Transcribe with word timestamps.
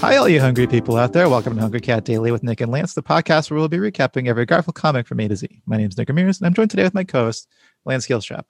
Hi, 0.00 0.14
all 0.16 0.28
you 0.28 0.40
hungry 0.40 0.68
people 0.68 0.96
out 0.96 1.12
there. 1.12 1.28
Welcome 1.28 1.56
to 1.56 1.60
Hungry 1.60 1.80
Cat 1.80 2.04
Daily 2.04 2.30
with 2.30 2.44
Nick 2.44 2.60
and 2.60 2.70
Lance, 2.70 2.94
the 2.94 3.02
podcast 3.02 3.50
where 3.50 3.58
we'll 3.58 3.68
be 3.68 3.78
recapping 3.78 4.28
every 4.28 4.46
Garfield 4.46 4.76
comic 4.76 5.08
from 5.08 5.18
A 5.18 5.26
to 5.26 5.34
Z. 5.34 5.60
My 5.66 5.76
name 5.76 5.88
is 5.88 5.98
Nick 5.98 6.08
Ramirez, 6.08 6.38
and 6.38 6.46
I'm 6.46 6.54
joined 6.54 6.70
today 6.70 6.84
with 6.84 6.94
my 6.94 7.02
co 7.02 7.24
host, 7.24 7.48
Lance 7.84 8.06
Gilstrap. 8.06 8.44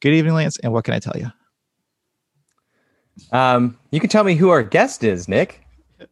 Good 0.00 0.14
evening, 0.14 0.32
Lance, 0.32 0.56
and 0.60 0.72
what 0.72 0.84
can 0.84 0.94
I 0.94 0.98
tell 0.98 1.12
you? 1.14 1.30
Um, 3.32 3.78
you 3.90 4.00
can 4.00 4.08
tell 4.08 4.24
me 4.24 4.34
who 4.34 4.48
our 4.48 4.62
guest 4.62 5.04
is, 5.04 5.28
Nick. 5.28 5.62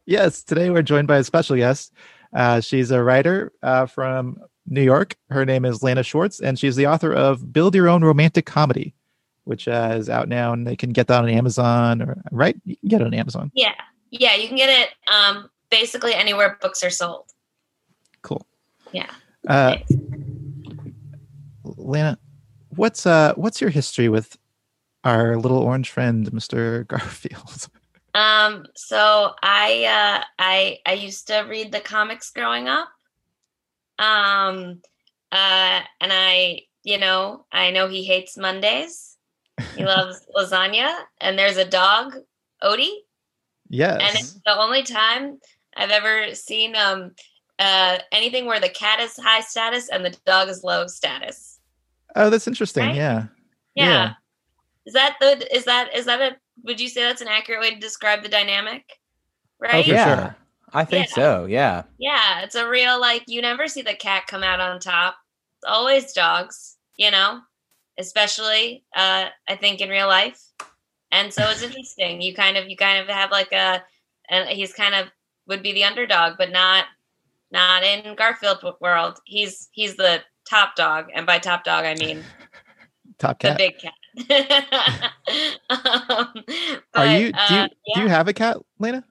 Yes, 0.04 0.42
today 0.42 0.68
we're 0.68 0.82
joined 0.82 1.08
by 1.08 1.16
a 1.16 1.24
special 1.24 1.56
guest. 1.56 1.94
Uh, 2.34 2.60
she's 2.60 2.90
a 2.90 3.02
writer 3.02 3.52
uh, 3.62 3.86
from 3.86 4.36
New 4.66 4.82
York. 4.82 5.16
Her 5.30 5.46
name 5.46 5.64
is 5.64 5.82
Lana 5.82 6.02
Schwartz, 6.02 6.38
and 6.38 6.58
she's 6.58 6.76
the 6.76 6.86
author 6.86 7.14
of 7.14 7.50
Build 7.50 7.74
Your 7.74 7.88
Own 7.88 8.04
Romantic 8.04 8.44
Comedy, 8.44 8.94
which 9.44 9.68
uh, 9.68 9.94
is 9.96 10.10
out 10.10 10.28
now, 10.28 10.52
and 10.52 10.66
they 10.66 10.76
can 10.76 10.90
get 10.90 11.06
that 11.06 11.22
on 11.22 11.30
Amazon, 11.30 12.02
or 12.02 12.22
right? 12.30 12.60
You 12.66 12.76
can 12.76 12.88
get 12.90 13.00
it 13.00 13.06
on 13.06 13.14
Amazon. 13.14 13.50
Yeah. 13.54 13.72
Yeah, 14.10 14.34
you 14.34 14.48
can 14.48 14.56
get 14.56 14.68
it 14.68 14.90
um, 15.12 15.50
basically 15.70 16.14
anywhere 16.14 16.58
books 16.60 16.82
are 16.82 16.90
sold. 16.90 17.26
Cool. 18.22 18.46
Yeah. 18.92 19.10
Uh, 19.46 19.76
Lana, 21.64 22.18
what's 22.70 23.06
uh, 23.06 23.34
what's 23.36 23.60
your 23.60 23.70
history 23.70 24.08
with 24.08 24.36
our 25.04 25.36
little 25.36 25.58
orange 25.58 25.90
friend, 25.90 26.30
Mr. 26.32 26.86
Garfield? 26.86 27.68
Um, 28.16 28.64
so 28.74 29.34
I 29.42 29.84
uh 29.84 30.24
I 30.38 30.78
I 30.86 30.94
used 30.94 31.26
to 31.26 31.40
read 31.40 31.70
the 31.70 31.80
comics 31.80 32.30
growing 32.30 32.66
up. 32.66 32.88
Um 33.98 34.80
uh 35.30 35.80
and 36.00 36.10
I, 36.10 36.62
you 36.82 36.96
know, 36.96 37.44
I 37.52 37.72
know 37.72 37.88
he 37.88 38.04
hates 38.04 38.38
Mondays. 38.38 39.18
He 39.74 39.84
loves 39.94 40.26
lasagna 40.34 40.96
and 41.20 41.38
there's 41.38 41.58
a 41.58 41.66
dog, 41.66 42.14
Odie, 42.62 43.00
yes. 43.68 44.00
and 44.02 44.14
it's 44.18 44.32
the 44.44 44.56
only 44.58 44.82
time 44.82 45.38
I've 45.76 45.90
ever 45.90 46.34
seen 46.34 46.74
um 46.76 47.12
uh 47.58 47.98
anything 48.12 48.46
where 48.46 48.60
the 48.60 48.68
cat 48.68 49.00
is 49.00 49.16
high 49.16 49.40
status 49.40 49.88
and 49.88 50.04
the 50.04 50.16
dog 50.26 50.48
is 50.48 50.62
low 50.64 50.86
status. 50.86 51.58
oh, 52.14 52.30
that's 52.30 52.46
interesting. 52.46 52.86
Right? 52.86 52.96
Yeah. 52.96 53.26
Yeah. 53.74 53.84
Yeah. 53.84 54.12
Is 54.86 54.92
that 54.94 55.16
the 55.20 55.54
is 55.56 55.64
that 55.64 55.94
is 55.94 56.04
that 56.06 56.20
a 56.20 56.36
would 56.64 56.80
you 56.80 56.88
say 56.88 57.02
that's 57.02 57.20
an 57.20 57.28
accurate 57.28 57.60
way 57.60 57.70
to 57.74 57.80
describe 57.80 58.22
the 58.22 58.28
dynamic? 58.28 58.84
Right? 59.58 59.84
for 59.84 59.90
yeah, 59.90 60.16
sure. 60.16 60.36
I 60.72 60.84
think 60.84 61.08
Yeah. 61.08 61.14
so. 61.14 61.44
Yeah. 61.46 61.82
Yeah, 61.98 62.40
it's 62.42 62.54
a 62.54 62.68
real 62.68 63.00
like 63.00 63.24
you 63.26 63.40
never 63.42 63.68
see 63.68 63.82
the 63.82 63.94
cat 63.94 64.26
come 64.26 64.42
out 64.42 64.60
on 64.60 64.80
top. 64.80 65.16
It's 65.58 65.70
always 65.70 66.12
dogs, 66.12 66.76
you 66.96 67.10
know, 67.10 67.40
especially 67.98 68.84
uh 68.94 69.26
I 69.48 69.56
think 69.56 69.80
in 69.80 69.88
real 69.88 70.08
life. 70.08 70.40
And 71.16 71.32
so 71.32 71.48
it's 71.48 71.62
interesting. 71.62 72.20
You 72.20 72.34
kind 72.34 72.58
of 72.58 72.68
you 72.68 72.76
kind 72.76 73.00
of 73.00 73.08
have 73.08 73.30
like 73.30 73.50
a 73.50 73.82
and 74.28 74.48
he's 74.50 74.74
kind 74.74 74.94
of 74.94 75.06
would 75.46 75.62
be 75.62 75.72
the 75.72 75.84
underdog, 75.84 76.34
but 76.36 76.50
not 76.50 76.84
not 77.50 77.82
in 77.82 78.14
Garfield 78.16 78.62
world. 78.82 79.18
He's 79.24 79.70
he's 79.72 79.96
the 79.96 80.20
top 80.48 80.76
dog, 80.76 81.06
and 81.14 81.24
by 81.24 81.38
top 81.38 81.64
dog 81.64 81.86
I 81.86 81.94
mean 81.94 82.22
Top 83.18 83.38
cat, 83.38 83.56
the 83.56 83.64
big 83.64 83.78
cat. 83.78 83.94
um, 85.70 86.44
Are 86.94 87.06
you 87.06 87.32
do 87.32 87.54
you, 87.54 87.60
uh, 87.60 87.68
do 87.94 88.00
you 88.02 88.08
have 88.08 88.28
a 88.28 88.34
cat, 88.34 88.58
Lena? 88.78 89.02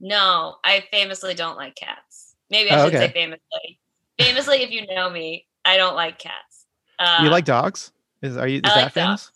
No, 0.00 0.56
I 0.64 0.84
famously 0.90 1.32
don't 1.32 1.56
like 1.56 1.76
cats. 1.76 2.34
Maybe 2.50 2.70
I 2.70 2.74
Oh, 2.74 2.84
should 2.84 2.96
okay. 2.96 3.06
say 3.06 3.12
famously. 3.12 3.78
Famously, 4.18 4.62
if 4.62 4.70
you 4.70 4.86
know 4.94 5.08
me, 5.08 5.46
I 5.64 5.78
don't 5.78 5.94
like 5.94 6.18
cats. 6.18 6.66
Uh, 6.98 7.20
you 7.22 7.30
like 7.30 7.46
dogs? 7.46 7.92
Is 8.20 8.36
are 8.36 8.46
you 8.46 8.58
is 8.58 8.70
I 8.70 8.74
that 8.74 8.82
like 8.84 8.92
famous? 8.92 9.30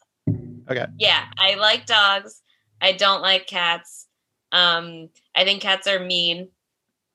Okay. 0.71 0.87
Yeah, 0.99 1.25
I 1.39 1.55
like 1.55 1.87
dogs. 1.87 2.43
I 2.81 2.93
don't 2.93 3.23
like 3.23 3.47
cats. 3.47 4.07
Um, 4.53 5.09
I 5.35 5.45
think 5.45 5.63
cats 5.63 5.87
are 5.87 6.01
mean. 6.01 6.49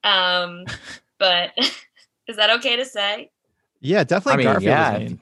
Um, 0.03 0.66
but 1.19 1.51
is 2.28 2.38
that 2.38 2.50
okay 2.59 2.75
to 2.75 2.85
say? 2.85 3.31
Yeah, 3.79 4.03
definitely 4.03 4.47
I 4.47 4.53
mean, 4.53 4.61
Garfield 4.61 4.63
yeah. 4.63 4.95
is 4.97 5.09
mean. 5.09 5.22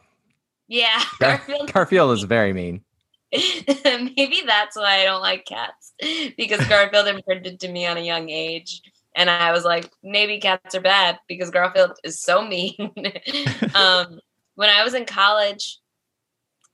Yeah, 0.67 1.03
Gar- 1.19 1.37
Garfield. 1.37 1.73
Garfield 1.73 2.17
is 2.17 2.23
very 2.23 2.53
mean. 2.53 2.83
Maybe 3.31 4.41
that's 4.45 4.75
why 4.75 5.01
I 5.01 5.05
don't 5.05 5.21
like 5.21 5.45
cats 5.45 5.93
because 6.37 6.65
Garfield 6.67 7.07
imprinted 7.07 7.59
to 7.59 7.71
me 7.71 7.85
on 7.85 7.97
a 7.97 8.01
young 8.01 8.29
age. 8.29 8.81
And 9.15 9.29
I 9.29 9.51
was 9.51 9.63
like, 9.63 9.91
maybe 10.03 10.39
cats 10.39 10.75
are 10.75 10.81
bad 10.81 11.19
because 11.27 11.49
Garfield 11.49 11.93
is 12.03 12.21
so 12.21 12.45
mean. 12.45 12.75
um, 13.75 14.19
when 14.55 14.69
I 14.69 14.83
was 14.83 14.93
in 14.93 15.05
college, 15.05 15.78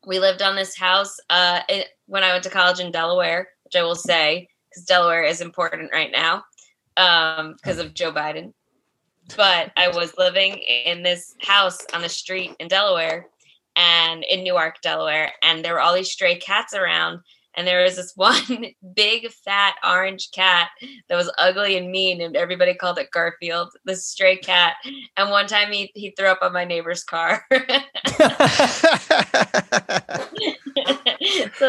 we 0.05 0.19
lived 0.19 0.41
on 0.41 0.55
this 0.55 0.77
house 0.77 1.17
uh, 1.29 1.61
it, 1.69 1.87
when 2.07 2.23
I 2.23 2.31
went 2.31 2.43
to 2.43 2.49
college 2.49 2.79
in 2.79 2.91
Delaware, 2.91 3.49
which 3.63 3.75
I 3.75 3.83
will 3.83 3.95
say 3.95 4.47
because 4.69 4.85
Delaware 4.85 5.23
is 5.23 5.41
important 5.41 5.91
right 5.93 6.11
now 6.11 6.43
because 6.95 7.79
of 7.79 7.93
Joe 7.93 8.11
Biden. 8.11 8.53
But 9.35 9.71
I 9.75 9.87
was 9.89 10.17
living 10.17 10.53
in 10.57 11.03
this 11.03 11.33
house 11.41 11.79
on 11.93 12.01
the 12.01 12.09
street 12.09 12.51
in 12.59 12.67
Delaware 12.67 13.27
and 13.75 14.23
in 14.23 14.43
Newark, 14.43 14.81
Delaware, 14.81 15.31
and 15.41 15.65
there 15.65 15.73
were 15.73 15.81
all 15.81 15.95
these 15.95 16.11
stray 16.11 16.37
cats 16.37 16.73
around. 16.73 17.19
And 17.57 17.65
there 17.65 17.83
was 17.83 17.95
this 17.95 18.13
one 18.15 18.65
big 18.93 19.31
fat 19.31 19.75
orange 19.83 20.29
cat 20.31 20.69
that 21.09 21.15
was 21.15 21.31
ugly 21.37 21.77
and 21.77 21.91
mean, 21.91 22.21
and 22.21 22.35
everybody 22.35 22.73
called 22.73 22.99
it 22.99 23.11
Garfield, 23.11 23.69
this 23.85 24.05
stray 24.05 24.37
cat. 24.37 24.75
And 25.17 25.31
one 25.31 25.47
time 25.47 25.71
he, 25.71 25.91
he 25.95 26.11
threw 26.11 26.27
up 26.27 26.39
on 26.41 26.53
my 26.53 26.65
neighbor's 26.65 27.03
car. 27.03 27.45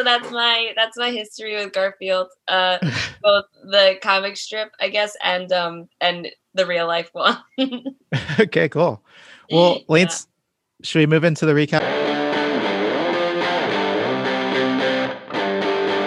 so 0.06 0.18
that's 0.18 0.30
my 0.32 0.72
that's 0.76 0.96
my 0.96 1.10
history 1.10 1.56
with 1.56 1.72
Garfield. 1.72 2.28
Uh, 2.48 2.78
both 3.22 3.44
the 3.64 3.96
comic 4.02 4.36
strip, 4.36 4.70
I 4.80 4.88
guess, 4.88 5.16
and 5.22 5.50
um 5.52 5.88
and 6.00 6.28
the 6.54 6.66
real 6.66 6.86
life 6.86 7.10
one. 7.12 7.38
okay, 8.40 8.68
cool. 8.68 9.02
Well, 9.50 9.74
Yeah. 9.74 9.82
Lance, 9.88 10.28
should 10.82 11.00
we 11.00 11.06
move 11.06 11.24
into 11.24 11.46
the 11.46 11.52
recap? 11.52 11.82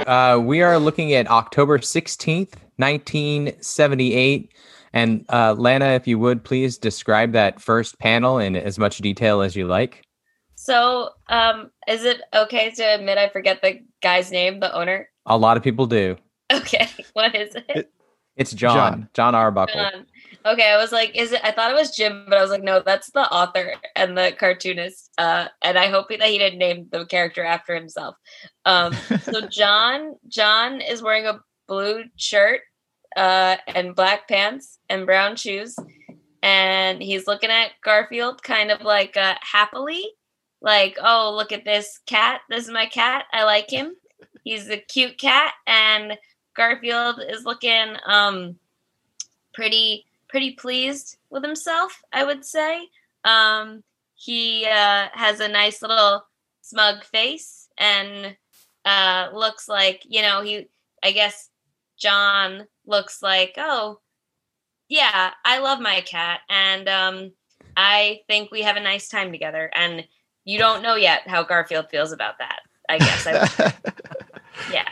Uh, 0.08 0.40
we 0.40 0.64
are 0.64 0.80
looking 0.80 1.14
at 1.14 1.30
October 1.30 1.78
16th, 1.78 2.56
1978. 2.78 4.52
And 4.92 5.24
uh, 5.30 5.54
Lana, 5.54 5.90
if 5.90 6.08
you 6.08 6.18
would 6.18 6.44
please 6.44 6.80
describe 6.80 7.32
that 7.34 7.62
first 7.62 8.00
panel 8.00 8.40
in 8.40 8.56
as 8.56 8.80
much 8.80 8.98
detail 8.98 9.42
as 9.42 9.56
you 9.56 9.68
like. 9.68 10.02
So, 10.62 11.12
um, 11.30 11.72
is 11.88 12.04
it 12.04 12.20
okay 12.36 12.70
to 12.72 12.84
admit 12.84 13.18
I 13.18 13.30
forget 13.30 13.62
the 13.62 13.80
guy's 14.04 14.30
name, 14.30 14.60
the 14.60 14.76
owner? 14.76 15.10
A 15.26 15.38
lot 15.38 15.56
of 15.56 15.64
people 15.64 15.86
do. 15.86 16.18
Okay, 16.52 16.86
what 17.14 17.34
is 17.34 17.56
it? 17.56 17.64
It- 17.70 17.94
It's 18.36 18.52
John, 18.52 19.08
John, 19.14 19.36
Arbuckle. 19.36 19.74
John. 19.76 20.06
Okay, 20.46 20.70
I 20.70 20.78
was 20.78 20.92
like, 20.92 21.16
is 21.18 21.32
it? 21.32 21.40
I 21.46 21.52
thought 21.52 21.72
it 21.72 21.76
was 21.76 21.96
Jim, 21.96 22.26
but 22.28 22.38
I 22.38 22.42
was 22.42 22.52
like, 22.52 22.62
no, 22.64 22.82
that's 22.86 23.10
the 23.12 23.22
author 23.32 23.74
and 23.96 24.18
the 24.18 24.34
cartoonist. 24.38 25.10
Uh, 25.18 25.48
and 25.62 25.78
I 25.78 25.88
hope 25.88 26.08
that 26.10 26.22
he 26.24 26.38
didn't 26.38 26.60
name 26.60 26.88
the 26.92 27.06
character 27.06 27.44
after 27.44 27.74
himself. 27.74 28.16
Um, 28.66 28.94
so 29.24 29.48
John, 29.50 30.16
John 30.28 30.82
is 30.82 31.02
wearing 31.02 31.26
a 31.26 31.40
blue 31.70 32.04
shirt, 32.18 32.62
uh, 33.16 33.56
and 33.68 33.96
black 33.96 34.28
pants 34.28 34.78
and 34.90 35.06
brown 35.06 35.36
shoes, 35.38 35.76
and 36.44 37.02
he's 37.02 37.28
looking 37.28 37.50
at 37.50 37.72
Garfield, 37.84 38.44
kind 38.44 38.72
of 38.72 38.82
like 38.82 39.16
uh, 39.18 39.36
happily, 39.42 40.06
like, 40.62 40.98
oh, 41.02 41.34
look 41.36 41.52
at 41.52 41.66
this 41.66 42.00
cat. 42.06 42.42
This 42.50 42.66
is 42.66 42.72
my 42.72 42.86
cat. 42.86 43.26
I 43.34 43.44
like 43.44 43.70
him. 43.70 43.96
He's 44.44 44.70
a 44.70 44.78
cute 44.78 45.18
cat, 45.18 45.54
and 45.68 46.18
Garfield 46.56 47.22
is 47.28 47.46
looking 47.46 47.96
um 48.06 48.58
pretty 49.54 50.06
pretty 50.28 50.52
pleased 50.52 51.18
with 51.30 51.44
himself, 51.44 52.02
I 52.12 52.24
would 52.24 52.46
say. 52.46 52.88
Um 53.24 53.84
he 54.16 54.66
uh 54.66 55.08
has 55.14 55.40
a 55.40 55.48
nice 55.48 55.82
little 55.82 56.26
smug 56.62 57.04
face 57.04 57.70
and 57.78 58.36
uh 58.86 59.30
looks 59.34 59.68
like, 59.70 60.04
you 60.08 60.22
know, 60.22 60.42
he 60.42 60.68
I 61.04 61.12
guess 61.12 61.50
John 61.98 62.68
looks 62.86 63.22
like, 63.22 63.56
"Oh, 63.58 64.00
yeah, 64.90 65.32
I 65.46 65.60
love 65.60 65.80
my 65.80 66.02
cat 66.02 66.42
and 66.50 66.88
um 66.90 67.32
I 67.78 68.22
think 68.28 68.52
we 68.52 68.62
have 68.64 68.78
a 68.78 68.82
nice 68.82 69.08
time 69.10 69.32
together." 69.32 69.70
And 69.74 70.06
you 70.50 70.58
don't 70.58 70.82
know 70.82 70.96
yet 70.96 71.28
how 71.28 71.44
Garfield 71.44 71.92
feels 71.92 72.12
about 72.12 72.40
that. 72.40 72.62
I 72.90 72.98
guess 72.98 73.28
I 73.28 73.74
yeah. 74.74 74.90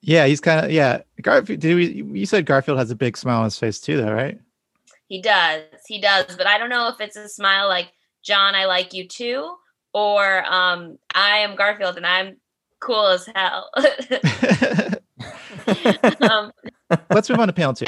yeah, 0.00 0.26
he's 0.26 0.40
kind 0.40 0.64
of 0.64 0.70
yeah. 0.70 1.02
Garfield. 1.20 1.58
Did 1.58 1.74
we, 1.74 2.20
you 2.20 2.24
said 2.24 2.46
Garfield 2.46 2.78
has 2.78 2.92
a 2.92 2.96
big 2.96 3.16
smile 3.16 3.38
on 3.38 3.44
his 3.44 3.58
face 3.58 3.80
too, 3.80 3.96
though, 3.96 4.12
right? 4.12 4.38
He 5.08 5.20
does. 5.20 5.64
He 5.88 6.00
does. 6.00 6.36
But 6.36 6.46
I 6.46 6.56
don't 6.56 6.68
know 6.68 6.88
if 6.88 7.00
it's 7.00 7.16
a 7.16 7.28
smile 7.28 7.66
like, 7.66 7.88
John, 8.22 8.54
I 8.54 8.66
like 8.66 8.94
you 8.94 9.08
too, 9.08 9.56
or 9.92 10.44
um, 10.44 10.96
I 11.16 11.38
am 11.38 11.56
Garfield 11.56 11.96
and 11.96 12.06
I'm 12.06 12.36
cool 12.78 13.08
as 13.08 13.28
hell. 13.34 13.70
um, 16.30 16.52
Let's 17.10 17.28
move 17.28 17.40
on 17.40 17.48
to 17.48 17.52
panel 17.52 17.74
two. 17.74 17.86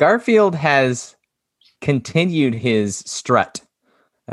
Garfield 0.00 0.54
has 0.54 1.14
continued 1.82 2.54
his 2.54 2.96
strut, 3.00 3.60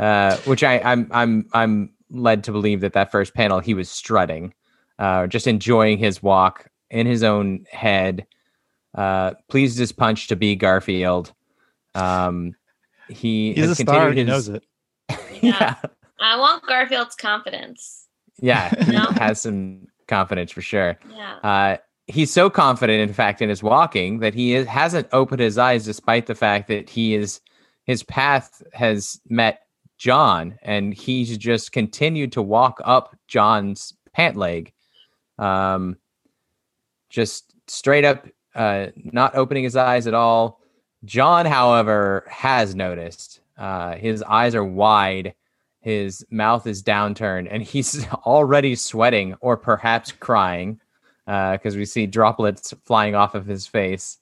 uh, 0.00 0.38
which 0.38 0.64
I, 0.64 0.78
I'm 0.80 1.06
I'm 1.12 1.46
I'm 1.52 1.90
led 2.10 2.42
to 2.44 2.52
believe 2.52 2.80
that 2.80 2.94
that 2.94 3.12
first 3.12 3.34
panel 3.34 3.60
he 3.60 3.74
was 3.74 3.90
strutting, 3.90 4.54
uh, 4.98 5.26
just 5.26 5.46
enjoying 5.46 5.98
his 5.98 6.22
walk 6.22 6.68
in 6.90 7.06
his 7.06 7.22
own 7.22 7.66
head. 7.70 8.26
Uh, 8.94 9.34
pleased 9.50 9.78
as 9.78 9.92
punch 9.92 10.28
to 10.28 10.36
be 10.36 10.56
Garfield. 10.56 11.34
Um, 11.94 12.54
he 13.10 13.52
He's 13.52 13.64
a 13.64 13.68
has 13.68 13.78
star. 13.78 14.06
continued 14.06 14.16
He 14.16 14.24
knows 14.24 14.48
it. 14.48 14.64
yeah, 15.42 15.74
I 16.18 16.38
want 16.38 16.64
Garfield's 16.66 17.14
confidence. 17.14 18.06
yeah, 18.40 18.70
he 18.86 18.92
No. 18.92 19.04
has 19.18 19.42
some 19.42 19.86
confidence 20.06 20.50
for 20.50 20.62
sure. 20.62 20.98
Yeah. 21.14 21.34
Uh, 21.42 21.76
he's 22.08 22.32
so 22.32 22.50
confident, 22.50 23.00
in 23.00 23.14
fact, 23.14 23.40
in 23.40 23.48
his 23.48 23.62
walking 23.62 24.18
that 24.20 24.34
he 24.34 24.54
is, 24.54 24.66
hasn't 24.66 25.08
opened 25.12 25.40
his 25.40 25.58
eyes, 25.58 25.84
despite 25.84 26.26
the 26.26 26.34
fact 26.34 26.68
that 26.68 26.90
he 26.90 27.14
is 27.14 27.40
his 27.84 28.02
path 28.02 28.62
has 28.72 29.20
met 29.28 29.60
John, 29.96 30.58
and 30.62 30.92
he's 30.92 31.38
just 31.38 31.72
continued 31.72 32.32
to 32.32 32.42
walk 32.42 32.80
up 32.84 33.16
John's 33.28 33.94
pant 34.12 34.36
leg, 34.36 34.72
um, 35.38 35.96
just 37.08 37.54
straight 37.66 38.04
up, 38.04 38.26
uh, 38.54 38.88
not 38.96 39.34
opening 39.34 39.64
his 39.64 39.76
eyes 39.76 40.06
at 40.06 40.14
all. 40.14 40.60
John, 41.04 41.46
however, 41.46 42.26
has 42.28 42.74
noticed. 42.74 43.40
Uh, 43.56 43.96
his 43.96 44.22
eyes 44.22 44.54
are 44.54 44.64
wide, 44.64 45.34
his 45.80 46.24
mouth 46.30 46.66
is 46.66 46.82
downturned, 46.82 47.48
and 47.50 47.62
he's 47.62 48.06
already 48.12 48.74
sweating 48.74 49.34
or 49.40 49.56
perhaps 49.56 50.12
crying 50.12 50.80
because 51.28 51.76
we 51.76 51.84
see 51.84 52.06
droplets 52.06 52.72
flying 52.86 53.14
off 53.14 53.34
of 53.34 53.46
his 53.46 53.66
face. 53.66 54.18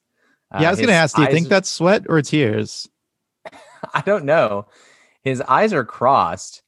yeah, 0.53 0.69
I 0.69 0.69
Uh, 0.69 0.73
was 0.73 0.79
going 0.81 0.89
to 0.89 0.95
ask, 0.95 1.15
do 1.15 1.23
you 1.23 1.29
think 1.29 1.49
that's 1.49 1.71
sweat 1.71 2.05
or 2.09 2.21
tears? 2.23 2.89
I 3.95 4.01
don't 4.03 4.25
know. 4.25 4.67
His 5.23 5.41
eyes 5.41 5.73
are 5.73 5.85
crossed, 5.85 6.63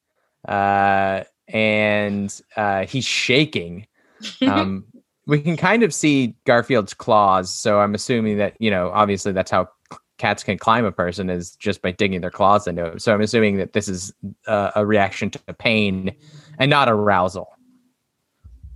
uh, 0.46 1.25
and 1.49 2.40
uh, 2.56 2.87
he's 2.87 3.05
shaking. 3.05 3.87
Um, 4.43 4.85
we 5.26 5.40
can 5.40 5.56
kind 5.56 5.82
of 5.82 5.93
see 5.94 6.35
Garfield's 6.44 6.94
claws, 6.94 7.52
so 7.52 7.81
I'm 7.81 7.94
assuming 7.94 8.38
that 8.38 8.55
you 8.61 8.70
know, 8.70 8.91
obviously, 8.91 9.32
that's 9.32 9.50
how 9.50 9.69
c- 9.93 9.99
cats 10.19 10.43
can 10.43 10.58
climb 10.58 10.84
a 10.84 10.93
person 10.93 11.31
is 11.31 11.55
just 11.56 11.82
by 11.82 11.93
digging 11.93 12.20
their 12.20 12.31
claws 12.31 12.67
into 12.67 12.84
it. 12.87 13.02
So 13.02 13.12
I'm 13.14 13.20
assuming 13.20 13.58
that 13.58 13.75
this 13.75 13.88
is 13.88 14.12
uh, 14.46 14.70
a 14.75 14.87
reaction 14.87 15.31
to 15.31 15.38
pain 15.55 16.17
and 16.58 16.70
not 16.70 16.88
arousal, 16.88 17.49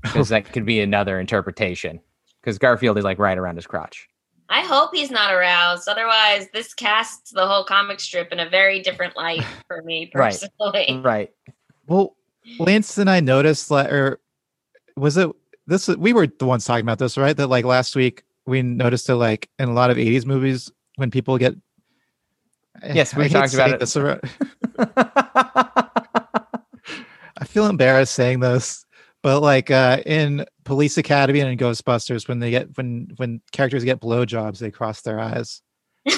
because 0.03 0.29
that 0.31 0.53
could 0.53 0.67
be 0.67 0.81
another 0.81 1.19
interpretation. 1.21 2.01
Because 2.41 2.59
Garfield 2.59 2.99
is 2.99 3.05
like 3.05 3.19
right 3.19 3.39
around 3.39 3.57
his 3.57 3.67
crotch. 3.67 4.09
I 4.49 4.61
hope 4.61 4.91
he's 4.93 5.11
not 5.11 5.33
aroused. 5.33 5.89
Otherwise, 5.89 6.49
this 6.53 6.75
casts 6.75 7.31
the 7.31 7.47
whole 7.47 7.65
comic 7.65 8.01
strip 8.01 8.33
in 8.33 8.41
a 8.41 8.49
very 8.51 8.81
different 8.83 9.17
light 9.17 9.45
for 9.67 9.81
me 9.83 10.11
Right. 10.15 10.33
personally. 10.39 11.01
Right. 11.03 11.31
Well, 11.87 12.17
Lance 12.59 12.99
and 12.99 13.09
I 13.09 13.21
noticed, 13.21 13.71
like, 13.71 13.91
or 13.91 14.21
was 14.97 15.17
it 15.17 15.31
this? 15.67 15.89
We 15.89 16.13
were 16.13 16.27
the 16.27 16.45
ones 16.45 16.65
talking 16.65 16.85
about 16.85 16.99
this, 16.99 17.17
right? 17.17 17.37
That 17.37 17.47
like 17.47 17.65
last 17.65 17.97
week 17.97 18.25
we 18.47 18.63
noticed 18.63 19.07
that 19.07 19.17
like 19.17 19.49
in 19.59 19.69
a 19.69 19.73
lot 19.73 19.91
of 19.91 19.97
'80s 19.97 20.27
movies 20.27 20.71
when 20.97 21.11
people 21.11 21.39
get 21.39 21.55
eh, 22.83 22.93
Yes, 22.95 23.15
we 23.15 23.25
I 23.25 23.29
talked 23.29 23.55
about 23.55 23.71
it. 23.71 23.81
This 23.81 23.97
around, 23.97 24.21
I 27.39 27.45
feel 27.47 27.67
embarrassed 27.67 28.15
saying 28.15 28.41
this, 28.41 28.85
but 29.23 29.41
like 29.41 29.71
uh, 29.71 30.03
in 30.05 30.45
Police 30.65 30.99
Academy 30.99 31.41
and 31.41 31.51
in 31.51 31.59
Ghostbusters, 31.59 32.29
when 32.29 32.39
they 32.39 32.51
get 32.51 32.77
when 32.77 33.13
when 33.17 33.41
characters 33.53 33.85
get 33.85 34.01
blowjobs, 34.01 34.59
they 34.59 34.71
cross 34.71 35.03
their 35.03 35.21
eyes. 35.21 35.63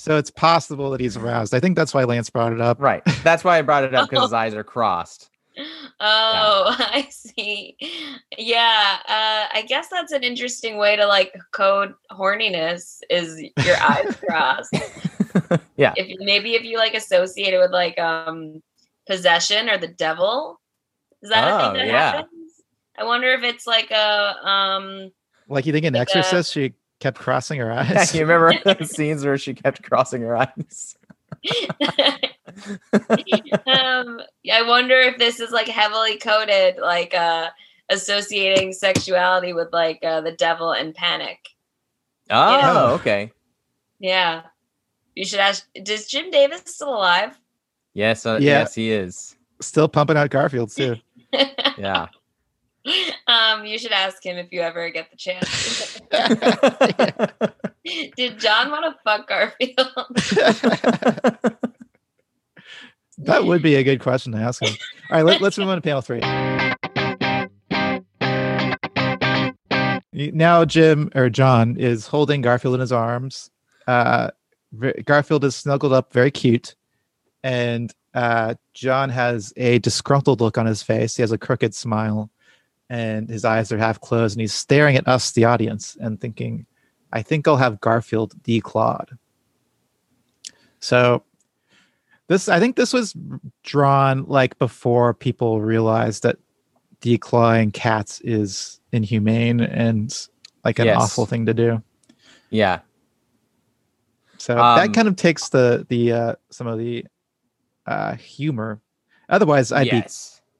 So 0.00 0.16
it's 0.16 0.30
possible 0.30 0.88
that 0.92 1.00
he's 1.00 1.18
aroused. 1.18 1.52
I 1.52 1.60
think 1.60 1.76
that's 1.76 1.92
why 1.92 2.04
Lance 2.04 2.30
brought 2.30 2.54
it 2.54 2.60
up. 2.60 2.80
Right. 2.80 3.02
That's 3.22 3.44
why 3.44 3.58
I 3.58 3.62
brought 3.62 3.84
it 3.84 3.94
up 3.94 4.08
because 4.08 4.24
his 4.24 4.32
eyes 4.32 4.54
are 4.54 4.64
crossed. 4.64 5.28
oh, 5.58 5.62
I 6.00 7.06
see. 7.10 7.76
Yeah, 8.38 8.96
uh, 9.06 9.44
I 9.52 9.62
guess 9.68 9.88
that's 9.90 10.12
an 10.12 10.24
interesting 10.24 10.78
way 10.78 10.96
to 10.96 11.04
like 11.04 11.38
code 11.52 11.92
horniness 12.10 13.00
is 13.10 13.42
your 13.42 13.76
eyes 13.76 14.16
crossed. 14.26 14.74
yeah. 15.76 15.92
If 15.96 16.18
maybe 16.20 16.54
if 16.54 16.64
you 16.64 16.78
like 16.78 16.94
associate 16.94 17.52
it 17.52 17.58
with 17.58 17.70
like 17.70 17.98
um 17.98 18.62
possession 19.06 19.68
or 19.68 19.78
the 19.78 19.88
devil, 19.88 20.60
is 21.22 21.30
that 21.30 21.48
a 21.48 21.52
Oh, 21.52 21.58
thing 21.58 21.72
that 21.74 21.86
yeah. 21.86 22.12
happens? 22.12 22.52
I 22.98 23.04
wonder 23.04 23.32
if 23.32 23.42
it's 23.42 23.66
like 23.66 23.90
a 23.90 24.46
um 24.46 25.10
Like 25.48 25.66
you 25.66 25.72
think 25.72 25.84
in 25.86 25.94
Like, 25.94 26.02
Exorcist, 26.02 26.52
she 26.52 26.74
kept 27.00 27.18
crossing 27.18 27.58
her 27.60 27.72
Yeah, 27.72 27.80
eyes. 28.02 28.14
you 28.14 28.20
remember 28.26 28.52
the 28.64 28.84
scenes 28.86 29.24
where 29.24 29.38
she 29.38 29.54
kept 29.54 29.82
crossing 29.82 30.22
her 30.22 30.36
eyes? 30.36 30.96
um 33.66 34.20
I 34.52 34.62
wonder 34.66 34.94
if 35.00 35.18
this 35.18 35.40
is 35.40 35.50
like 35.50 35.68
heavily 35.68 36.18
coded 36.18 36.76
like 36.78 37.14
uh 37.14 37.48
associating 37.90 38.72
sexuality 38.72 39.52
with 39.52 39.68
like 39.72 39.98
uh, 40.04 40.20
the 40.20 40.32
devil 40.32 40.70
and 40.72 40.94
panic. 40.94 41.38
Oh, 42.30 42.56
Yeah. 42.58 42.92
okay. 42.94 43.32
Yeah. 43.98 44.42
You 45.16 45.24
should 45.24 45.40
ask 45.40 45.66
is 45.74 46.06
Jim 46.06 46.30
Davis 46.30 46.62
still 46.66 46.90
alive? 46.94 47.36
Yes, 47.94 48.26
uh, 48.26 48.38
Yeah. 48.40 48.60
yes, 48.60 48.74
he 48.74 48.90
is. 48.90 49.36
Still 49.60 49.88
pumping 49.88 50.16
out 50.16 50.30
Garfield 50.30 50.70
too. 50.70 50.96
Yeah. 51.78 52.08
um, 53.26 53.64
you 53.64 53.78
should 53.78 53.92
ask 53.92 54.24
him 54.24 54.36
if 54.36 54.52
you 54.52 54.60
ever 54.60 54.90
get 54.90 55.10
the 55.10 55.16
chance. 55.16 56.00
Did 58.16 58.38
John 58.38 58.70
want 58.70 58.84
to 58.84 58.94
fuck 59.02 59.26
Garfield? 59.28 59.88
that 63.18 63.44
would 63.44 63.62
be 63.62 63.76
a 63.76 63.82
good 63.82 64.00
question 64.00 64.32
to 64.32 64.38
ask 64.38 64.62
him. 64.62 64.74
All 65.10 65.22
right, 65.22 65.24
let, 65.24 65.42
us 65.42 65.58
move 65.58 65.68
on 65.68 65.76
to 65.76 65.82
panel 65.82 66.02
three. 66.02 66.20
Now, 70.12 70.64
Jim 70.64 71.10
or 71.14 71.30
John 71.30 71.76
is 71.76 72.06
holding 72.06 72.42
Garfield 72.42 72.74
in 72.74 72.80
his 72.80 72.92
arms. 72.92 73.50
Uh, 73.86 74.30
Garfield 75.04 75.44
is 75.44 75.56
snuggled 75.56 75.92
up, 75.92 76.12
very 76.12 76.30
cute, 76.30 76.74
and 77.42 77.92
uh, 78.14 78.54
John 78.74 79.08
has 79.10 79.52
a 79.56 79.78
disgruntled 79.78 80.40
look 80.40 80.58
on 80.58 80.66
his 80.66 80.82
face. 80.82 81.16
He 81.16 81.22
has 81.22 81.32
a 81.32 81.38
crooked 81.38 81.74
smile, 81.74 82.30
and 82.88 83.28
his 83.28 83.44
eyes 83.44 83.70
are 83.72 83.78
half 83.78 84.00
closed, 84.00 84.36
and 84.36 84.40
he's 84.40 84.54
staring 84.54 84.96
at 84.96 85.06
us, 85.08 85.32
the 85.32 85.44
audience, 85.44 85.96
and 86.00 86.20
thinking, 86.20 86.66
"I 87.12 87.22
think 87.22 87.46
I'll 87.46 87.56
have 87.56 87.80
Garfield 87.80 88.34
declawed." 88.42 89.16
So 90.80 91.22
this 92.30 92.48
i 92.48 92.60
think 92.60 92.76
this 92.76 92.92
was 92.92 93.14
drawn 93.64 94.24
like 94.26 94.56
before 94.60 95.12
people 95.12 95.60
realized 95.60 96.22
that 96.22 96.36
declawing 97.00 97.72
cats 97.74 98.20
is 98.20 98.80
inhumane 98.92 99.60
and 99.60 100.28
like 100.64 100.78
an 100.78 100.86
Yes. 100.86 100.96
awful 101.02 101.26
thing 101.26 101.44
to 101.46 101.52
do 101.54 101.82
yeah. 102.50 102.80
so 104.38 104.56
Um, 104.58 104.76
that 104.76 104.94
kind 104.94 105.08
of 105.08 105.16
takes 105.16 105.48
the 105.50 105.84
the 105.88 106.12
uh 106.12 106.34
some 106.50 106.66
of 106.68 106.78
the 106.78 107.04
uh 107.86 108.14
humor 108.14 108.80
otherwise 109.28 109.72
i'd 109.72 109.90
be 109.90 110.02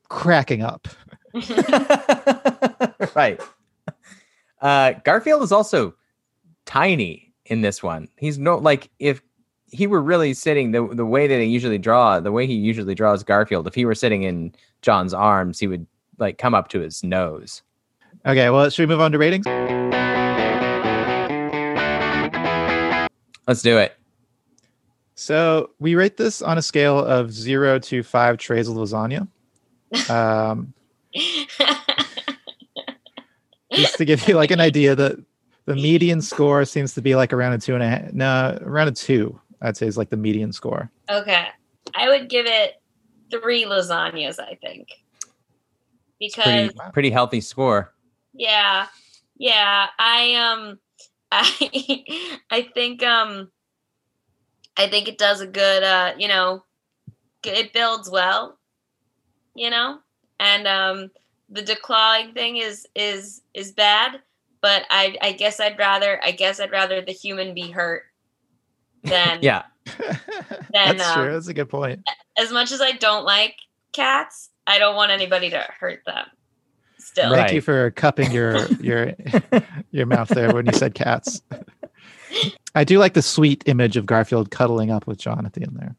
cracking 0.09 0.63
up 0.63 0.89
right. 3.15 3.41
Uh, 4.61 4.93
Garfield 5.05 5.43
is 5.43 5.53
also 5.53 5.95
tiny 6.67 7.33
in 7.47 7.61
this 7.63 7.83
one. 7.83 8.09
He's 8.19 8.39
no 8.39 8.59
like 8.59 8.91
if 8.99 9.23
he 9.67 9.87
were 9.87 10.03
really 10.03 10.35
sitting 10.35 10.73
the 10.73 10.87
the 10.89 11.07
way 11.07 11.27
that 11.27 11.37
they 11.37 11.45
usually 11.45 11.79
draw, 11.79 12.21
the 12.21 12.33
way 12.33 12.47
he 12.47 12.55
usually 12.55 12.95
draws 12.95 13.23
Garfield, 13.23 13.67
if 13.67 13.75
he 13.75 13.85
were 13.85 13.95
sitting 13.95 14.25
in 14.25 14.53
John's 14.83 15.15
arms, 15.15 15.59
he 15.59 15.67
would 15.67 15.87
like 16.19 16.39
come 16.39 16.55
up 16.55 16.69
to 16.69 16.81
his 16.81 17.03
nose. 17.03 17.63
okay 18.27 18.51
well 18.51 18.69
should 18.69 18.89
we 18.89 18.93
move 18.93 19.01
on 19.01 19.13
to 19.13 19.19
ratings 19.19 19.47
Let's 23.47 23.63
do 23.63 23.79
it. 23.79 23.97
So 25.21 25.71
we 25.79 25.95
rate 25.95 26.17
this 26.17 26.41
on 26.43 26.57
a 26.59 26.63
scale 26.63 26.99
of 26.99 27.33
zero 27.33 27.79
to 27.79 28.03
five 28.03 28.39
trays 28.39 28.69
of 28.69 28.77
lasagna 28.77 29.27
um 30.11 30.73
just 33.73 33.97
to 33.99 34.05
give 34.05 34.27
you 34.29 34.35
like 34.35 34.51
an 34.51 34.61
idea 34.61 34.95
that 34.95 35.17
the 35.67 35.75
median 35.75 36.23
score 36.23 36.65
seems 36.65 36.95
to 36.95 37.03
be 37.03 37.15
like 37.15 37.33
around 37.33 37.53
a 37.53 37.59
two 37.59 37.75
and 37.75 37.83
a 37.83 37.89
half 37.89 38.13
no 38.13 38.59
around 38.63 38.89
a 38.89 38.93
two 38.93 39.39
i'd 39.63 39.77
say 39.77 39.87
is 39.87 39.99
like 39.99 40.11
the 40.11 40.17
median 40.17 40.53
score 40.53 40.91
okay. 41.11 41.49
I 41.95 42.09
would 42.09 42.29
give 42.29 42.47
it 42.47 42.81
three 43.31 43.65
lasagnas, 43.65 44.39
I 44.39 44.57
think. 44.63 44.89
Because 46.19 46.45
Pretty 46.45 46.93
pretty 46.93 47.11
healthy 47.11 47.41
score. 47.41 47.93
yeah. 48.35 48.87
Yeah. 49.37 49.87
I 49.99 50.35
um 50.35 50.79
I 51.33 52.05
I 52.51 52.63
think 52.75 53.03
um 53.03 53.51
I 54.77 54.89
think 54.89 55.09
it 55.09 55.19
does 55.19 55.41
a 55.41 55.47
good 55.47 55.83
uh, 55.83 56.15
you 56.19 56.29
know, 56.29 56.65
it 57.45 57.73
builds 57.73 58.11
well, 58.11 58.59
you 59.55 59.71
know? 59.71 59.99
And 60.39 60.67
um 60.67 61.11
the 61.49 61.63
declawing 61.63 62.35
thing 62.35 62.57
is 62.57 62.87
is 62.95 63.43
is 63.55 63.73
bad, 63.73 64.21
but 64.61 64.85
I 64.91 65.17
I 65.21 65.33
guess 65.33 65.61
I'd 65.61 65.79
rather 65.79 66.21
I 66.25 66.31
guess 66.31 66.61
I'd 66.61 66.71
rather 66.71 67.01
the 67.01 67.13
human 67.13 67.55
be 67.55 67.71
hurt 67.71 68.05
than 69.05 69.39
Yeah. 69.43 69.63
that's 70.73 71.09
um, 71.09 71.15
true 71.15 71.33
that's 71.33 71.49
a 71.49 71.55
good 71.55 71.69
point 71.69 72.01
as 72.41 72.51
much 72.53 72.73
as 72.73 72.81
I 72.81 72.93
don't 72.93 73.25
like 73.25 73.57
cats, 73.93 74.51
I 74.67 74.79
don't 74.79 74.97
want 74.97 75.11
anybody 75.11 75.51
to 75.51 75.67
hurt 75.79 76.01
them. 76.07 76.27
Still, 76.99 77.31
Right. 77.31 77.41
Thank 77.41 77.53
you 77.53 77.61
for 77.61 77.91
cupping 77.93 78.31
your 78.31 78.67
your 78.81 79.13
your 79.91 80.07
mouth 80.07 80.29
there 80.29 80.53
when 80.53 80.67
you 80.67 80.73
said 80.73 80.95
cats. 80.95 81.43
I 82.75 82.85
do 82.85 82.99
like 82.99 83.15
the 83.15 83.23
sweet 83.23 83.63
image 83.67 83.97
of 83.97 84.07
Garfield 84.07 84.51
cuddling 84.51 84.91
up 84.91 85.07
with 85.07 85.19
John 85.19 85.45
at 85.47 85.53
the 85.53 85.63
end 85.63 85.77
there. 85.79 85.97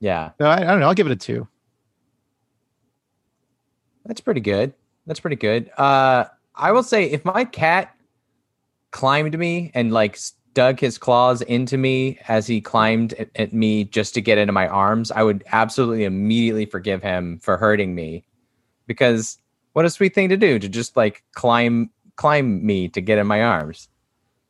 Yeah, 0.00 0.30
So 0.38 0.46
I, 0.46 0.56
I 0.56 0.64
don't 0.64 0.80
know. 0.80 0.86
I'll 0.86 0.94
give 0.94 1.06
it 1.06 1.12
a 1.12 1.16
two. 1.16 1.48
that's 4.04 4.20
pretty 4.20 4.40
good. 4.40 4.72
That's 5.06 5.20
pretty 5.20 5.36
good. 5.36 5.70
Uh, 5.76 6.24
I 6.54 6.72
will 6.72 6.82
say 6.82 7.04
if 7.04 7.24
my 7.24 7.44
cat 7.44 7.94
climbed 8.90 9.38
me 9.38 9.70
and 9.74 9.92
like 9.92 10.18
dug 10.54 10.80
his 10.80 10.98
claws 10.98 11.42
into 11.42 11.76
me 11.76 12.18
as 12.28 12.46
he 12.46 12.60
climbed 12.60 13.12
at, 13.14 13.28
at 13.36 13.52
me 13.52 13.84
just 13.84 14.14
to 14.14 14.20
get 14.20 14.38
into 14.38 14.52
my 14.52 14.66
arms, 14.66 15.10
I 15.10 15.22
would 15.22 15.44
absolutely 15.52 16.04
immediately 16.04 16.64
forgive 16.66 17.02
him 17.02 17.38
for 17.40 17.56
hurting 17.56 17.94
me 17.94 18.24
because 18.86 19.38
what 19.72 19.84
a 19.84 19.90
sweet 19.90 20.14
thing 20.14 20.28
to 20.30 20.36
do 20.36 20.58
to 20.58 20.68
just 20.68 20.96
like 20.96 21.22
climb 21.34 21.90
climb 22.16 22.64
me 22.64 22.88
to 22.88 23.00
get 23.00 23.18
in 23.18 23.26
my 23.26 23.42
arms. 23.42 23.88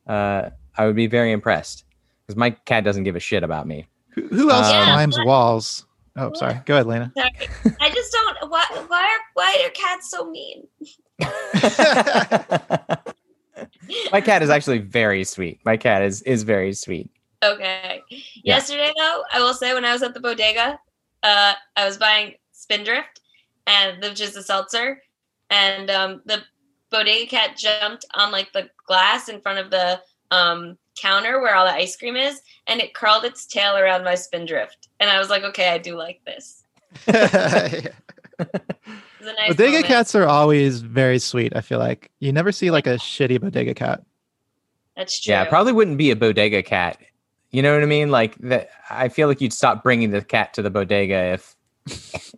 Uh, 0.09 0.49
I 0.75 0.85
would 0.85 0.95
be 0.95 1.07
very 1.07 1.31
impressed 1.31 1.85
because 2.25 2.35
my 2.35 2.49
cat 2.49 2.83
doesn't 2.83 3.03
give 3.03 3.15
a 3.15 3.19
shit 3.19 3.43
about 3.43 3.67
me. 3.67 3.87
Who, 4.15 4.27
who 4.27 4.51
else 4.51 4.67
Um, 4.67 4.83
climbs 4.85 5.17
walls? 5.23 5.85
Oh, 6.17 6.33
sorry. 6.33 6.59
Go 6.65 6.73
ahead, 6.73 6.87
Lena. 6.87 7.11
Sorry. 7.15 7.29
I 7.79 7.89
just 7.91 8.11
don't. 8.11 8.49
Why? 8.49 8.65
Why 8.87 9.03
are 9.03 9.19
why 9.35 9.55
are 9.63 9.69
cats 9.69 10.09
so 10.09 10.29
mean? 10.29 10.67
my 14.11 14.19
cat 14.19 14.41
is 14.41 14.49
actually 14.49 14.79
very 14.79 15.23
sweet. 15.23 15.59
My 15.63 15.77
cat 15.77 16.01
is 16.01 16.21
is 16.23 16.43
very 16.43 16.73
sweet. 16.73 17.09
Okay. 17.43 18.01
Yesterday, 18.43 18.91
though, 18.97 19.23
I 19.31 19.39
will 19.39 19.53
say 19.53 19.73
when 19.73 19.85
I 19.85 19.93
was 19.93 20.03
at 20.03 20.13
the 20.13 20.19
bodega, 20.19 20.77
uh, 21.23 21.53
I 21.77 21.85
was 21.85 21.97
buying 21.97 22.33
Spindrift, 22.51 23.21
and 23.67 24.01
which 24.01 24.19
is 24.19 24.35
a 24.35 24.43
seltzer, 24.43 25.01
and 25.49 25.89
um, 25.89 26.21
the 26.25 26.43
bodega 26.91 27.27
cat 27.27 27.57
jumped 27.57 28.05
on 28.15 28.31
like 28.31 28.51
the 28.53 28.69
glass 28.87 29.29
in 29.29 29.41
front 29.41 29.59
of 29.59 29.71
the 29.71 30.01
um, 30.31 30.77
counter 30.99 31.41
where 31.41 31.55
all 31.55 31.65
the 31.65 31.73
ice 31.73 31.95
cream 31.95 32.15
is, 32.15 32.41
and 32.67 32.79
it 32.79 32.93
curled 32.93 33.23
its 33.23 33.45
tail 33.45 33.77
around 33.77 34.03
my 34.03 34.15
Spindrift, 34.15 34.89
and 34.99 35.09
I 35.09 35.19
was 35.19 35.29
like, 35.29 35.43
okay, 35.43 35.69
I 35.69 35.77
do 35.77 35.95
like 35.95 36.21
this. 36.25 36.63
It 39.21 39.35
nice 39.37 39.49
bodega 39.49 39.71
moment. 39.71 39.85
cats 39.85 40.15
are 40.15 40.27
always 40.27 40.81
very 40.81 41.19
sweet. 41.19 41.55
I 41.55 41.61
feel 41.61 41.79
like 41.79 42.11
you 42.19 42.31
never 42.31 42.51
see 42.51 42.71
like 42.71 42.87
a 42.87 42.95
shitty 42.95 43.41
bodega 43.41 43.73
cat. 43.73 44.03
That's 44.95 45.19
true. 45.19 45.33
Yeah, 45.33 45.45
probably 45.45 45.73
wouldn't 45.73 45.97
be 45.97 46.11
a 46.11 46.15
bodega 46.15 46.63
cat. 46.63 46.97
You 47.51 47.61
know 47.61 47.73
what 47.73 47.83
I 47.83 47.87
mean? 47.87 48.11
Like 48.11 48.37
that. 48.39 48.69
I 48.89 49.09
feel 49.09 49.27
like 49.27 49.41
you'd 49.41 49.53
stop 49.53 49.83
bringing 49.83 50.11
the 50.11 50.21
cat 50.21 50.53
to 50.55 50.61
the 50.61 50.69
bodega 50.69 51.33
if 51.33 51.55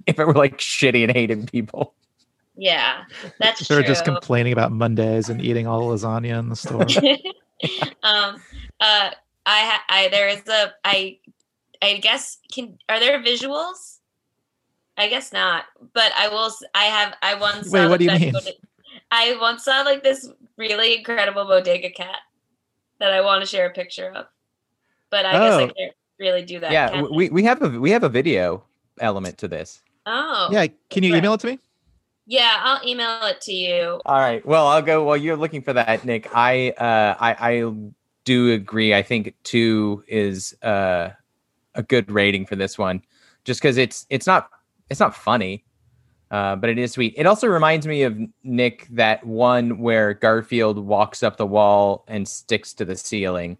if 0.07 0.19
it 0.19 0.25
were 0.25 0.33
like 0.33 0.57
shitty 0.57 1.03
and 1.03 1.11
hated 1.11 1.51
people. 1.51 1.93
Yeah, 2.55 3.03
that's 3.39 3.67
They're 3.67 3.79
true. 3.79 3.87
just 3.87 4.05
complaining 4.05 4.53
about 4.53 4.71
Mondays 4.71 5.29
and 5.29 5.41
eating 5.41 5.67
all 5.67 5.89
the 5.89 5.95
lasagna 5.95 6.37
in 6.39 6.49
the 6.49 6.55
store. 6.55 6.85
um 8.03 8.41
uh 8.79 9.11
i 9.45 9.79
i 9.89 10.07
there 10.09 10.27
is 10.27 10.41
a 10.47 10.71
i 10.83 11.17
i 11.83 11.97
guess 11.97 12.39
can 12.51 12.75
are 12.89 12.99
there 12.99 13.21
visuals 13.21 13.99
i 14.97 15.07
guess 15.07 15.31
not 15.31 15.65
but 15.93 16.11
i 16.17 16.27
will 16.27 16.51
I 16.73 16.85
have 16.85 17.13
i 17.21 17.35
once 17.35 17.69
Wait, 17.69 17.81
saw 17.81 17.89
what 17.89 17.99
do 17.99 18.05
you 18.05 18.11
mean? 18.11 18.31
bode- 18.31 18.55
i 19.11 19.37
once 19.39 19.63
saw 19.63 19.81
like 19.83 20.01
this 20.01 20.27
really 20.57 20.97
incredible 20.97 21.45
bodega 21.45 21.91
cat 21.91 22.17
that 22.99 23.11
i 23.13 23.21
want 23.21 23.41
to 23.41 23.47
share 23.47 23.67
a 23.67 23.73
picture 23.73 24.09
of 24.09 24.25
but 25.11 25.23
i 25.27 25.33
guess 25.33 25.59
i 25.59 25.63
Oh. 25.65 25.71
can't 25.77 25.93
really 26.19 26.43
do 26.43 26.59
that 26.59 26.71
yeah, 26.71 26.87
can 26.89 26.97
w- 27.01 27.15
we 27.15 27.29
we 27.29 27.43
have 27.43 27.61
a 27.61 27.69
we 27.79 27.91
have 27.91 28.03
a 28.03 28.09
video 28.09 28.63
element 28.99 29.37
to 29.37 29.47
this. 29.47 29.81
Oh 30.07 30.49
yeah, 30.51 30.65
can 30.89 31.03
you 31.03 31.11
Right. 31.11 31.19
email 31.19 31.33
it 31.35 31.41
to 31.41 31.47
me? 31.47 31.59
Yeah 32.31 32.61
i'll 32.63 32.87
email 32.87 33.19
it 33.23 33.41
to 33.41 33.51
you 33.51 33.99
All 34.05 34.19
right. 34.19 34.45
Well, 34.45 34.65
I'll 34.67 34.81
go 34.81 35.03
while 35.03 35.17
you're 35.17 35.35
looking 35.35 35.61
for 35.61 35.73
that, 35.73 36.05
Nick. 36.05 36.29
I 36.33 36.71
uh 36.71 37.15
I 37.19 37.51
I 37.51 37.73
do 38.23 38.51
agree. 38.53 38.93
I 38.93 39.03
think 39.03 39.35
two 39.43 40.03
is 40.07 40.55
uh 40.61 41.09
a 41.75 41.83
good 41.83 42.09
rating 42.09 42.45
for 42.45 42.55
this 42.55 42.77
one, 42.77 43.01
just 43.43 43.61
because 43.61 43.77
it's 43.77 44.05
it's 44.09 44.25
not 44.25 44.49
it's 44.89 44.99
not 44.99 45.13
funny, 45.13 45.65
uh, 46.31 46.55
but 46.55 46.69
it 46.69 46.77
is 46.77 46.93
sweet. 46.93 47.13
It 47.17 47.25
also 47.25 47.47
reminds 47.47 47.85
me 47.85 48.03
of 48.03 48.17
Nick 48.43 48.87
that 48.91 49.25
one 49.25 49.79
where 49.79 50.13
Garfield 50.13 50.77
walks 50.77 51.23
up 51.23 51.35
the 51.35 51.45
wall 51.45 52.05
and 52.07 52.27
sticks 52.27 52.73
to 52.75 52.85
the 52.85 52.95
ceiling, 52.95 53.57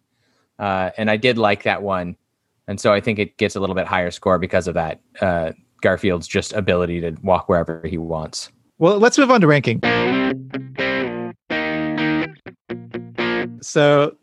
uh, 0.59 0.91
and 0.97 1.11
I 1.11 1.17
did 1.17 1.37
like 1.37 1.63
that 1.63 1.83
one, 1.83 2.15
and 2.67 2.79
so 2.79 2.93
I 2.93 3.01
think 3.01 3.19
it 3.19 3.37
gets 3.37 3.55
a 3.57 3.59
little 3.59 3.75
bit 3.75 3.87
higher 3.87 4.11
score 4.11 4.39
because 4.39 4.67
of 4.67 4.75
that. 4.75 5.01
Uh, 5.19 5.51
Garfield's 5.81 6.27
just 6.27 6.53
ability 6.53 7.01
to 7.01 7.11
walk 7.21 7.49
wherever 7.49 7.81
he 7.85 7.97
wants. 7.97 8.49
Well, 8.81 8.97
let's 8.97 9.15
move 9.19 9.29
on 9.29 9.41
to 9.41 9.47
ranking. 9.47 9.79
So 13.61 14.17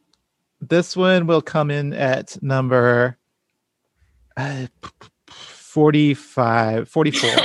this 0.60 0.96
one 0.96 1.28
will 1.28 1.42
come 1.42 1.70
in 1.70 1.92
at 1.92 2.42
number 2.42 3.16
uh, 4.36 4.66
45, 5.28 6.88
44. 6.88 7.30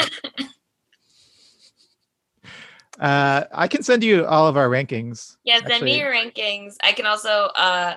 uh, 3.00 3.44
I 3.54 3.68
can 3.68 3.84
send 3.84 4.04
you 4.04 4.26
all 4.26 4.48
of 4.48 4.58
our 4.58 4.68
rankings. 4.68 5.38
yeah 5.44 5.58
send 5.60 5.72
Actually- 5.72 5.92
me 5.92 6.00
your 6.00 6.12
rankings 6.12 6.78
i 6.84 6.92
can 6.94 7.06
also 7.06 7.50
uh 7.56 7.96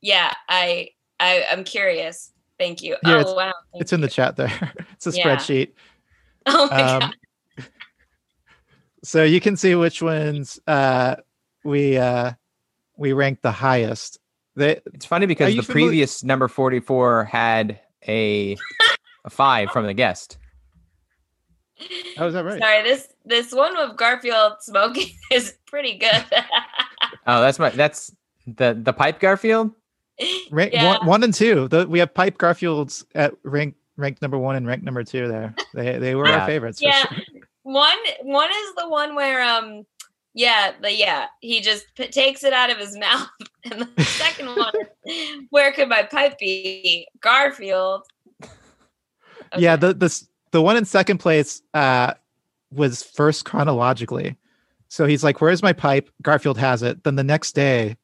yeah 0.00 0.32
i 0.48 0.88
i 1.20 1.44
i'm 1.52 1.62
curious 1.62 2.32
thank 2.58 2.82
you 2.82 2.96
Here, 3.04 3.22
oh 3.24 3.34
wow 3.34 3.52
thank 3.72 3.82
It's 3.82 3.92
in 3.92 4.00
the 4.00 4.08
chat 4.08 4.34
there. 4.36 4.50
it's 4.92 5.06
a 5.06 5.12
Yeah. 5.12 5.36
spreadsheet. 5.36 5.72
oh 6.46 6.68
my 6.70 6.76
god 6.78 7.02
Um, 7.04 7.12
so 9.06 9.22
you 9.24 9.40
can 9.40 9.56
see 9.56 9.74
which 9.74 10.02
ones 10.02 10.58
uh, 10.66 11.16
we 11.64 11.96
uh, 11.98 12.32
we 12.96 13.12
ranked 13.12 13.42
the 13.42 13.52
highest. 13.52 14.18
They, 14.56 14.80
It's 14.94 15.04
funny 15.04 15.26
because 15.26 15.54
the 15.54 15.62
familiar- 15.62 15.88
previous 15.88 16.24
number 16.24 16.48
44 16.48 17.24
had 17.24 17.78
a, 18.08 18.56
a 19.24 19.30
five 19.30 19.70
from 19.70 19.84
the 19.86 19.92
guest. 19.94 20.38
oh, 22.18 22.26
is 22.28 22.34
that 22.34 22.44
right? 22.44 22.58
Sorry, 22.58 22.82
this 22.82 23.08
this 23.24 23.52
one 23.52 23.76
with 23.76 23.96
Garfield 23.96 24.54
smoking 24.60 25.08
is 25.32 25.54
pretty 25.66 25.98
good. 25.98 26.24
Oh, 27.28 27.40
that's 27.40 27.58
my 27.58 27.70
that's 27.70 28.14
the 28.46 28.78
the 28.80 28.92
pipe 28.92 29.18
Garfield. 29.18 29.72
Rank, 30.52 30.72
Yeah. 30.72 30.98
one, 30.98 31.06
one 31.06 31.22
and 31.24 31.34
two. 31.34 31.66
The, 31.68 31.84
we 31.86 31.98
have 31.98 32.14
Pipe 32.14 32.38
Garfields 32.38 33.04
at 33.16 33.34
rank 33.42 33.74
rank 33.96 34.22
number 34.22 34.38
one 34.38 34.54
and 34.54 34.64
rank 34.66 34.84
number 34.84 35.02
two. 35.02 35.26
There, 35.26 35.54
they 35.74 35.98
they 35.98 36.14
were 36.14 36.28
Yeah. 36.28 36.38
our 36.40 36.46
favorites. 36.46 36.80
yeah, 36.80 37.04
sure. 37.04 37.18
One 37.66 37.98
one 38.22 38.48
is 38.48 38.74
the 38.76 38.88
one 38.88 39.16
where 39.16 39.42
um 39.42 39.84
yeah 40.34 40.72
the 40.80 40.94
yeah 40.94 41.26
he 41.40 41.60
just 41.60 41.84
p- 41.96 42.06
takes 42.06 42.44
it 42.44 42.52
out 42.52 42.70
of 42.70 42.78
his 42.78 42.96
mouth, 42.98 43.28
and 43.64 43.88
the 43.96 44.04
second 44.04 44.54
one 44.54 44.72
where 45.50 45.72
could 45.72 45.88
my 45.88 46.02
pipe 46.02 46.38
be? 46.38 47.06
Garfield. 47.20 48.02
yeah. 49.56 49.76
The 49.76 49.94
the 49.94 50.26
the 50.52 50.62
one 50.62 50.76
in 50.76 50.84
second 50.84 51.18
place 51.18 51.62
uh, 51.74 52.14
was 52.72 53.02
first 53.02 53.44
chronologically. 53.44 54.36
So 54.88 55.06
he's 55.06 55.24
like, 55.24 55.40
"Where's 55.40 55.62
my 55.62 55.72
pipe?" 55.72 56.08
Garfield 56.22 56.58
has 56.58 56.82
it. 56.82 57.02
Then 57.04 57.16
the 57.16 57.24
next 57.24 57.54
day, 57.54 57.96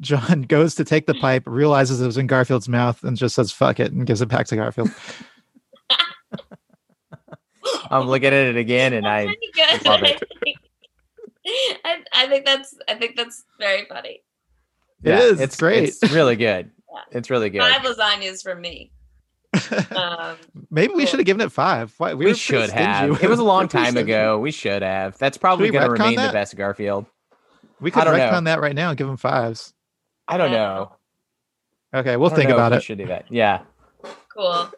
John 0.00 0.42
goes 0.48 0.74
to 0.74 0.84
take 0.84 1.06
the 1.06 1.14
pipe, 1.14 1.44
realizes 1.46 2.00
it 2.00 2.06
was 2.06 2.18
in 2.18 2.26
Garfield's 2.26 2.68
mouth, 2.68 3.02
and 3.02 3.16
just 3.16 3.34
says 3.34 3.50
"fuck 3.50 3.80
it" 3.80 3.92
and 3.92 4.06
gives 4.06 4.20
it 4.20 4.28
back 4.28 4.46
to 4.48 4.56
Garfield. 4.56 4.90
I'm 7.90 8.06
looking 8.06 8.28
at 8.28 8.32
it 8.32 8.56
again, 8.56 8.92
and 8.92 9.04
That's 9.06 9.86
I 9.86 9.88
love 9.90 10.02
it. 10.02 10.22
I, 11.84 11.98
I 12.12 12.26
think 12.28 12.44
that's 12.44 12.74
I 12.88 12.94
think 12.94 13.16
that's 13.16 13.44
very 13.58 13.84
funny. 13.86 14.22
It 15.02 15.14
is, 15.18 15.40
it's 15.40 15.56
great. 15.56 15.88
It's 15.88 16.12
really 16.12 16.36
good. 16.36 16.70
Yeah. 16.92 17.00
It's 17.18 17.30
really 17.30 17.48
good. 17.50 17.62
Five 17.62 17.82
lasagnas 17.82 18.42
from 18.42 18.60
me. 18.60 18.92
Um, 19.96 20.36
Maybe 20.70 20.92
we 20.94 21.00
Cool. 21.02 21.06
should 21.06 21.18
have 21.20 21.26
given 21.26 21.40
it 21.40 21.50
five. 21.52 21.92
Why, 21.98 22.14
we 22.14 22.26
were 22.26 22.34
should 22.34 22.70
have. 22.70 23.10
with- 23.10 23.22
It 23.24 23.28
was 23.30 23.38
a 23.38 23.44
long 23.44 23.66
time 23.68 23.96
ago. 23.96 24.38
We 24.38 24.50
should 24.52 24.82
have. 24.82 25.16
That's 25.18 25.36
probably 25.38 25.70
going 25.70 25.84
to 25.84 25.90
remain 25.90 26.16
that? 26.16 26.28
the 26.28 26.32
best 26.32 26.56
Garfield. 26.56 27.06
We 27.80 27.90
could 27.90 28.02
I 28.02 28.04
don't 28.04 28.14
retcon 28.14 28.44
that 28.44 28.60
right 28.60 28.74
now 28.74 28.90
and 28.90 28.98
give 28.98 29.08
him 29.08 29.16
fives. 29.16 29.72
I 30.28 30.36
don't 30.36 30.50
know. 30.52 30.92
Okay, 31.94 32.16
we'll 32.16 32.30
think 32.30 32.48
know 32.48 32.54
if 32.56 32.58
about 32.58 32.72
we 32.72 32.78
it. 32.78 32.82
Should 32.84 32.98
do 32.98 33.06
that. 33.06 33.26
Yeah. 33.30 33.62
cool. 34.36 34.70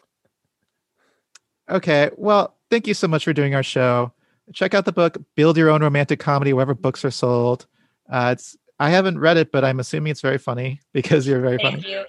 Okay. 1.69 2.09
Well, 2.17 2.52
thank 2.73 2.87
you 2.87 2.95
so 2.95 3.07
much 3.07 3.23
for 3.23 3.33
doing 3.33 3.53
our 3.53 3.61
show. 3.61 4.11
Check 4.51 4.73
out 4.73 4.85
the 4.85 4.91
book, 4.91 5.17
Build 5.35 5.57
Your 5.57 5.69
Own 5.69 5.83
Romantic 5.83 6.19
Comedy, 6.19 6.53
wherever 6.53 6.73
books 6.73 7.05
are 7.05 7.11
sold. 7.11 7.67
Uh, 8.11 8.29
it's 8.33 8.57
I 8.79 8.89
haven't 8.89 9.19
read 9.19 9.37
it, 9.37 9.51
but 9.51 9.63
I'm 9.63 9.79
assuming 9.79 10.09
it's 10.09 10.21
very 10.21 10.39
funny 10.39 10.81
because 10.93 11.27
you're 11.27 11.39
very 11.39 11.59
Thank 11.59 11.83
funny. 11.83 11.91
you. 11.91 12.03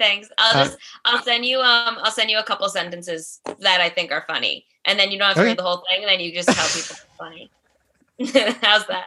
Thanks. 0.00 0.28
I'll 0.38 0.56
Uh, 0.56 0.64
just 0.64 0.78
I'll 1.04 1.22
send 1.22 1.44
you 1.44 1.60
um 1.60 1.98
I'll 2.02 2.10
send 2.10 2.30
you 2.30 2.38
a 2.38 2.42
couple 2.42 2.68
sentences 2.68 3.40
that 3.60 3.80
I 3.80 3.88
think 3.90 4.10
are 4.10 4.24
funny, 4.26 4.66
and 4.84 4.98
then 4.98 5.12
you 5.12 5.18
don't 5.18 5.28
have 5.28 5.36
to 5.36 5.42
Okay. 5.42 5.50
read 5.50 5.58
the 5.58 5.62
whole 5.62 5.84
thing, 5.88 6.00
and 6.02 6.08
then 6.08 6.18
you 6.18 6.32
just 6.34 6.48
tell 6.48 6.66
people 6.66 6.96
it's 6.96 7.06
funny. 7.16 7.52
How's 8.62 8.84
that? 8.88 9.06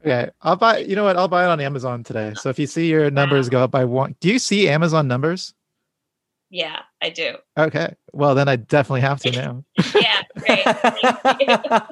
Okay. 0.00 0.30
I'll 0.42 0.54
buy 0.54 0.78
you 0.78 0.94
know 0.94 1.02
what? 1.02 1.16
I'll 1.16 1.26
buy 1.26 1.42
it 1.44 1.48
on 1.48 1.58
Amazon 1.60 2.04
today. 2.04 2.34
So 2.36 2.50
if 2.50 2.58
you 2.60 2.68
see 2.68 2.88
your 2.88 3.10
numbers 3.10 3.48
go 3.48 3.64
up 3.64 3.72
by 3.72 3.84
one 3.84 4.14
do 4.20 4.28
you 4.28 4.38
see 4.38 4.68
Amazon 4.68 5.08
numbers? 5.08 5.54
Yeah, 6.50 6.80
I 7.02 7.10
do. 7.10 7.36
Okay. 7.58 7.94
Well, 8.12 8.34
then 8.34 8.48
I 8.48 8.56
definitely 8.56 9.02
have 9.02 9.20
to 9.20 9.30
now. 9.32 9.64
yeah, 9.94 10.22
great. 10.38 10.66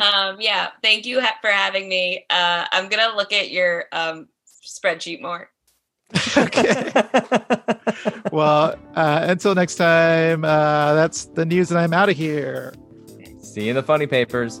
um, 0.00 0.40
yeah, 0.40 0.70
thank 0.82 1.06
you 1.06 1.20
ha- 1.20 1.38
for 1.40 1.50
having 1.50 1.88
me. 1.88 2.24
Uh, 2.30 2.64
I'm 2.72 2.88
gonna 2.88 3.14
look 3.16 3.32
at 3.32 3.50
your 3.50 3.86
um, 3.92 4.28
spreadsheet 4.64 5.22
more. 5.22 5.50
okay. 6.36 6.92
well, 8.30 8.76
uh, 8.94 9.26
until 9.28 9.54
next 9.54 9.76
time, 9.76 10.44
uh, 10.44 10.94
that's 10.94 11.26
the 11.26 11.44
news, 11.44 11.70
and 11.70 11.80
I'm 11.80 11.92
out 11.92 12.08
of 12.08 12.16
here. 12.16 12.72
See 13.42 13.64
you 13.64 13.70
in 13.70 13.76
the 13.76 13.82
funny 13.82 14.06
papers. 14.06 14.60